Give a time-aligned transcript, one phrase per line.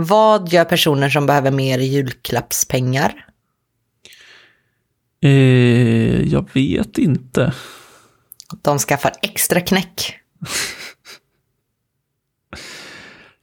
[0.00, 3.26] Vad gör personer som behöver mer julklappspengar?
[5.22, 7.52] Eh, jag vet inte.
[8.62, 10.18] De skaffar extra knäck.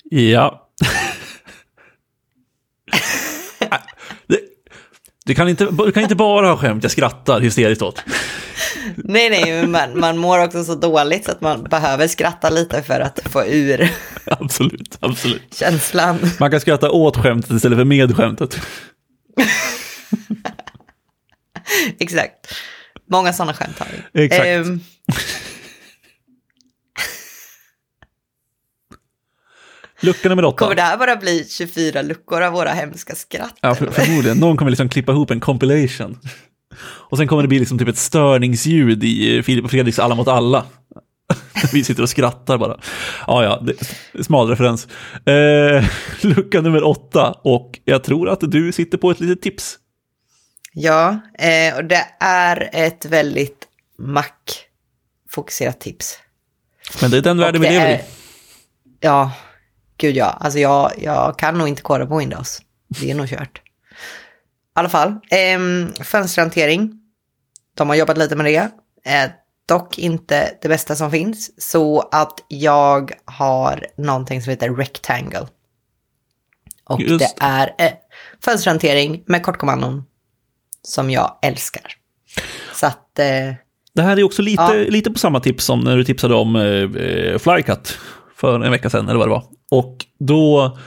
[0.03, 0.69] Ja.
[4.27, 4.39] det,
[5.25, 8.03] du, kan inte, du kan inte bara ha skämt jag skrattar hysteriskt åt.
[8.95, 12.99] Nej, nej, man, man mår också så dåligt så att man behöver skratta lite för
[12.99, 13.89] att få ur
[14.25, 15.53] Absolut, absolut.
[15.53, 16.19] känslan.
[16.39, 18.59] Man kan skratta åt skämtet istället för med skämtet.
[21.99, 22.47] Exakt.
[23.09, 24.23] Många sådana skämt har vi.
[24.25, 24.45] Exakt.
[24.45, 24.79] Ehm,
[30.01, 30.57] Lucka nummer åtta.
[30.57, 33.57] kommer det här bara bli 24 luckor av våra hemska skratt?
[33.61, 34.37] Ja, för, förmodligen.
[34.37, 36.19] Någon kommer liksom klippa ihop en compilation.
[36.83, 40.27] Och sen kommer det bli liksom typ ett störningsljud i Filip och Fredriks Alla mot
[40.27, 40.65] alla.
[41.73, 42.77] Vi sitter och skrattar bara.
[43.27, 44.87] Ja, ja, det, smal referens.
[45.25, 45.85] Eh,
[46.21, 49.77] lucka nummer åtta och jag tror att du sitter på ett litet tips.
[50.73, 53.67] Ja, eh, och det är ett väldigt
[53.99, 56.19] Mac-fokuserat tips.
[57.01, 58.01] Men det är den världen vi lever är- i.
[58.99, 59.31] Ja,
[59.97, 60.25] gud ja.
[60.25, 62.61] Alltså jag, jag kan nog inte koda på Windows.
[62.87, 63.61] Det är nog kört.
[64.75, 66.91] I alla fall, ehm, fönsterhantering.
[67.77, 68.69] De har jobbat lite med det.
[69.05, 69.29] Eh,
[69.67, 71.63] dock inte det bästa som finns.
[71.63, 75.47] Så att jag har någonting som heter Rectangle.
[76.89, 77.91] Och Just det är eh,
[78.45, 80.03] fönsterhantering med kortkommandon
[80.81, 81.91] som jag älskar.
[82.73, 83.53] Så att, eh,
[83.93, 84.73] Det här är också lite, Ja.
[84.73, 86.63] lite på samma tips som när du tipsade om eh,
[87.03, 87.97] eh, Flycut
[88.35, 89.43] för en vecka sedan, eller vad det var.
[89.71, 90.77] Och då,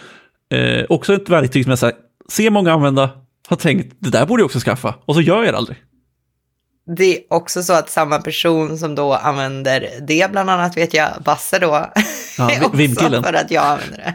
[0.50, 1.94] eh, också ett verktyg som jag så här,
[2.30, 3.10] ser många använda,
[3.48, 5.76] har tänkt, det där borde jag också skaffa, och så gör jag det aldrig.
[6.96, 11.08] Det är också så att samma person som då använder det, bland annat vet jag,
[11.24, 11.92] Basse då,
[12.38, 14.14] Ja, är också för att jag använder det.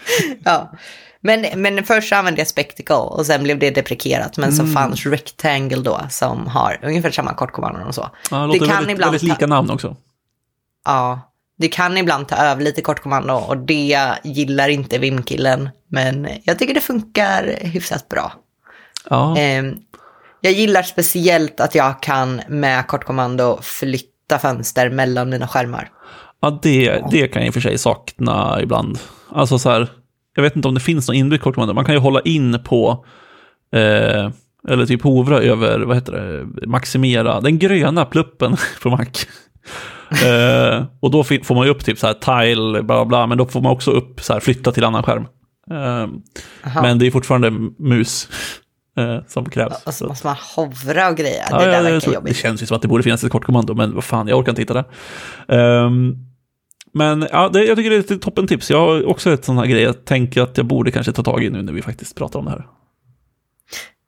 [0.44, 0.72] ja.
[1.20, 4.66] men, men först så använde jag Spectacle och sen blev det deprekerat, men Mm.
[4.66, 8.10] så fanns Rectangle då som har ungefär samma kortkommandon och så.
[8.30, 9.96] Ja, det det kan väldigt, ibland väldigt lika namn också.
[10.84, 11.20] Ja,
[11.58, 16.74] det kan ibland ta över lite kortkommando och det gillar inte Vimkillen, men jag tycker
[16.74, 18.32] det funkar hyfsat bra.
[19.10, 19.74] Ja, Ehm,
[20.40, 25.88] jag gillar speciellt att jag kan med kortkommando flytta fönster mellan mina skärmar.
[26.40, 28.98] ja det, det kan jag i och för sig sakna ibland.
[29.32, 29.88] Alltså så här,
[30.34, 33.04] jag vet inte om det finns någon inbyggt kortkommando, man kan ju hålla in på,
[33.72, 34.30] eh,
[34.68, 39.06] eller typ hovra över, vad heter det, maximera, den gröna pluppen på Mac.
[40.26, 43.46] eh, och då får man ju upp typ så här tile, bla bla, men då
[43.46, 45.26] får man också upp så här flytta till annan skärm.
[45.70, 46.08] Eh,
[46.82, 48.28] men det är fortfarande mus
[48.96, 49.82] eh, som krävs.
[49.84, 51.44] Och så måste man hovra och grejer.
[51.50, 52.36] Ja, det ja, där verkar tror, det jobbigt.
[52.36, 54.62] känns ju som att det borde finnas ett kortkommando, men vad fan, jag orkar inte
[54.62, 54.84] hitta det.
[55.48, 56.14] Ehm,
[56.92, 58.70] men ja, det, jag tycker det är ett toppentips.
[58.70, 61.44] Jag har också ett sån här grej jag tänker att jag borde kanske ta tag
[61.44, 62.66] i nu när vi faktiskt pratar om det här.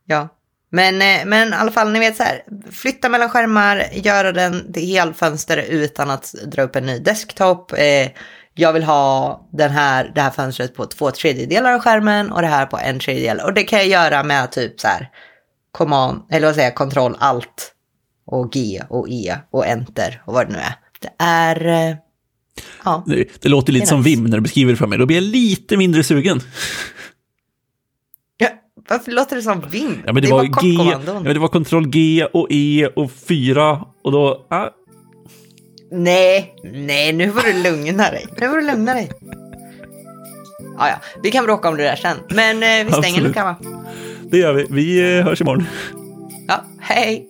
[0.07, 0.29] Ja.
[0.71, 4.73] Men, eh, men i alla fall, ni vet så här, flytta mellan skärmar, göra den
[4.73, 7.73] till helfönster utan att dra upp en ny desktop.
[7.73, 8.09] Eh,
[8.59, 12.49] jag vill ha den här, det här fönstret på två tredjedelar av skärmen och det
[12.49, 13.41] här på en tredjedel.
[13.41, 15.11] Och det kan jag göra med typ så här,
[15.72, 17.72] command, eller vad säger jag, kontroll alt
[18.27, 20.75] och G och E och enter och vad det nu är.
[21.00, 21.97] Det är, eh,
[22.84, 23.05] ja.
[23.06, 24.03] Det, det låter lite Det som.
[24.03, 24.99] Vim när du beskriver det för mig.
[24.99, 26.41] Då blir jag lite mindre sugen.
[28.37, 28.49] ja.
[28.89, 30.03] Varför låter det som Vim?
[30.06, 33.84] Ja, men det, var, G, ja, men det var kontroll G och E och 4
[34.05, 34.47] och då...
[34.50, 34.69] Ah,
[35.91, 38.27] Nej, nej, nu får du lugna dig.
[38.41, 39.11] Nu får du lugna dig.
[40.79, 42.17] Ja, ja, vi kan bråka om det där sen.
[42.29, 43.57] Men eh, vi stänger luckan va?
[44.31, 44.67] det gör vi.
[44.71, 45.67] Vi eh, hörs imorgon.
[46.49, 47.29] Ja, hej.